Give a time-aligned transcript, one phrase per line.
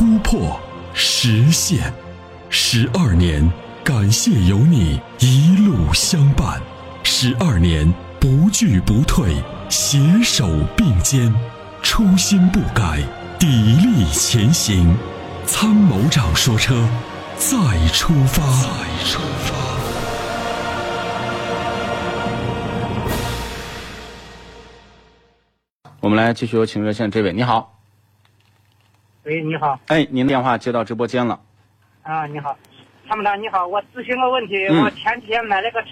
[0.00, 0.58] 突破、
[0.94, 1.92] 实现。
[2.48, 3.46] 十二年，
[3.84, 6.58] 感谢有你一路相伴。
[7.02, 9.34] 十二年，不惧不退，
[9.68, 11.30] 携手并肩，
[11.82, 13.00] 初心不改，
[13.38, 14.96] 砥砺前行。
[15.44, 16.88] 参谋长说：车，
[17.36, 18.42] 再出发。
[18.62, 18.68] 再
[19.04, 19.54] 出发。”
[26.00, 27.79] 我们来继续有请热线这位，你好。
[29.24, 29.78] 喂，你好。
[29.88, 31.38] 哎，您的电话接到直播间了。
[32.02, 32.56] 啊，你好，
[33.06, 34.66] 参谋长，你好，我咨询个问题。
[34.68, 35.88] 我前几天买了个车，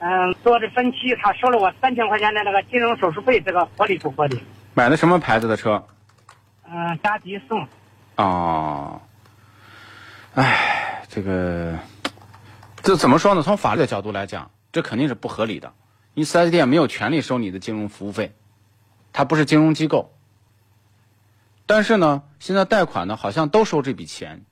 [0.00, 4.38] 嗯，做的分期，他收了我三千块钱的那个金融手续费，这个合理不合理？
[4.74, 5.82] 买的什么牌子的车？
[6.70, 7.66] 嗯，加急送。
[8.16, 9.00] 哦。
[10.34, 11.74] 哎，这个，
[12.82, 13.40] 这怎么说呢？
[13.40, 15.72] 从法律的角度来讲，这肯定是不合理的。
[16.12, 18.34] 你四 S 店没有权利收你的金融服务费。
[19.10, 20.12] 它不是金融机构，
[21.74, 24.42] 但是呢，现在贷款呢好像都收这笔钱，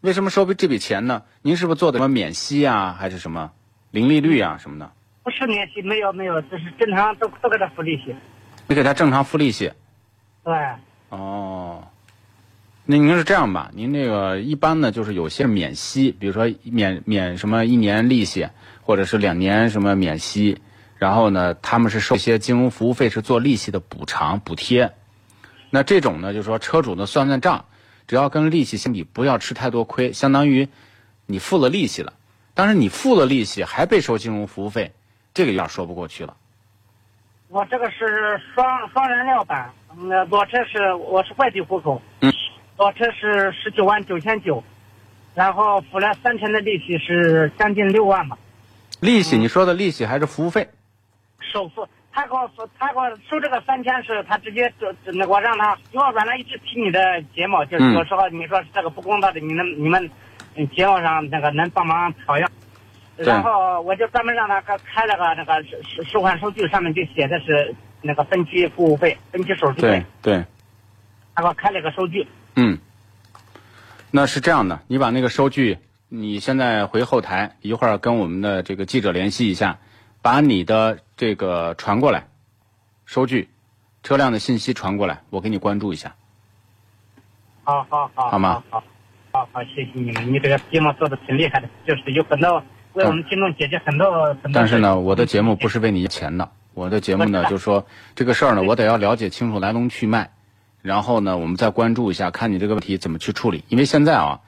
[0.00, 1.22] 为什么收这笔钱呢？
[1.42, 3.52] 您是不是做的什么免息啊，还是什么
[3.92, 4.90] 零利率啊什么的？
[5.22, 8.12] 不是免息，没有没有，这是正常都都给他付利息。
[8.66, 9.72] 你给他正常付利息？
[10.42, 10.52] 对。
[11.10, 11.86] 哦，
[12.84, 13.70] 那您是这样吧？
[13.72, 18.48] 您那个一般呢，就是有些免息，比如说免免什么一年利息，
[18.82, 20.60] 或者是两年什么免息。
[20.96, 24.92] 然后呢，他们是收一些金融服务费，是做利息的补偿补贴。
[25.70, 27.64] 那这种呢，就是说车主呢算算账，
[28.06, 30.68] 只要跟利息相比，不要吃太多亏，相当于
[31.26, 32.12] 你付了利息了。
[32.54, 34.92] 但是你付了利息还被收金融服务费，
[35.32, 36.36] 这个有点说不过去了。
[37.48, 42.32] 我这个是双双燃料版，那裸车是我是外地户口，嗯，
[42.76, 44.62] 裸车是十九万九千九，
[45.34, 48.36] 然后付了三天的利息是将近六万吧。
[49.00, 49.38] 利息？
[49.38, 50.68] 你说的利息还是服务费？
[51.40, 51.88] 首付，
[52.20, 57.00] 他给我说，他给我收这个三千是，他直接就那我让他，因为我原来一直听你的
[57.34, 60.10] 节目，就是有时候你说这个不公道的，你能你们
[60.76, 62.50] 节目上那个能帮忙讨样，
[63.16, 70.04] 然后我就专门让他开了个那个收收款收据，上面就写的是那个分期服务费、分期手续费。
[70.20, 70.44] 对对，
[71.34, 72.26] 他给我开了个收据。
[72.56, 72.76] 嗯，
[74.10, 75.78] 那是这样的，你把那个收据，
[76.10, 79.78] 你现在回后台，一会儿跟我们的这个记者联系一下。
[80.22, 82.28] 把你的这个传过来，
[83.04, 83.50] 收据、
[84.02, 86.14] 车辆的信息传过来，我给你关注一下。
[87.62, 88.62] 好好好，好吗？
[88.70, 88.82] 好，
[89.30, 92.64] 好好，谢谢你们，你这个节目做的挺厉害的，就是有很多
[92.94, 94.10] 为我们听众解决很多
[94.42, 94.52] 很多。
[94.54, 100.30] 但是呢，我的节目不是为你钱的，我的节目呢，就是说这个事儿呢，我得要了解清楚来龙去脉，
[100.80, 103.62] 然后呢，我们再关注一下，看你这个问题怎么去处理。
[103.68, 104.40] 因为现在啊，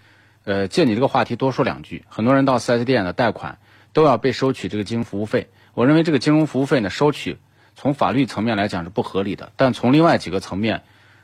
[0.44, 3.59] 呃，借你这个话题多说两句，很多人到四 S 店的贷款
[3.93, 5.49] 都要被收取这个金融服务费。
[5.75, 7.39] 我认为这个金融服务费呢，收取
[7.75, 10.83] 从法律层面来讲是不合理的，但从另外几个层面，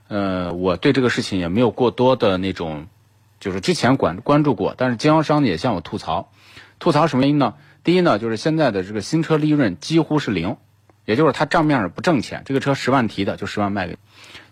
[0.09, 2.87] 呃，我对这个事情也没有过多的那种，
[3.41, 6.31] 就是之前管关注过，但是经销商也向我吐槽，
[6.79, 7.55] 吐槽什么原因呢？
[7.85, 10.57] 第一呢，就是现在的这个新车利润几乎是零，
[11.05, 13.97] 也就是他账面上不挣钱，这个车十万提的就十万卖给。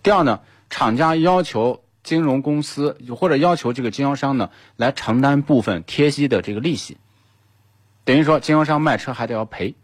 [0.03, 0.41] 第二呢，
[0.71, 6.99] 厂家要求金融公司或者要求这个经销商呢来承担部分贴息的这个利息，
[8.07, 9.75] 等于说经销商卖车还得要赔。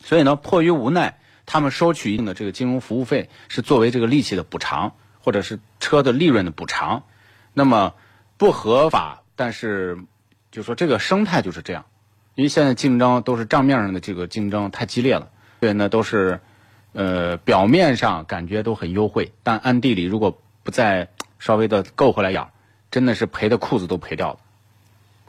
[0.00, 7.04] 所以呢，迫于无奈，他们收取一定的这个金融服务费，是作为这个利息的补偿，或者是车的利润的补偿。
[7.54, 7.94] 那么
[8.36, 9.98] 不合法，但是
[10.50, 11.86] 就说这个生态就是这样，
[12.34, 16.40] 因为现在竞争都是账面上的这个竞争太激烈了，所以呢都是
[16.92, 21.08] 呃表面上感觉都很优惠，但暗地里如果不再
[21.38, 22.48] 稍微的够回来眼，
[22.90, 24.38] 真的是赔的裤子都赔掉了。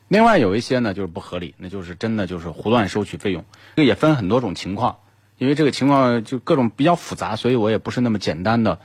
[0.09, 3.45] 另外有一些呢，就是不合理，那就是真的就是胡乱收取费用。
[3.75, 4.97] 这个也分很多种情况，
[5.37, 8.79] 因为这个情况就各种比较复杂，所以我也不是那么简单的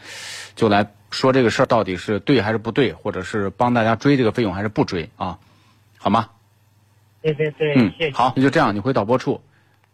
[0.54, 5.38] 就来说这个事儿到底是对还是不对，或者是帮大家追这个费用还是不追啊？
[5.96, 6.28] 好吗？
[7.22, 9.40] 对对对，嗯，好，那就这样，你回导播处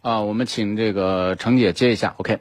[0.02, 2.40] 啊，我们请这个程姐接一下，OK。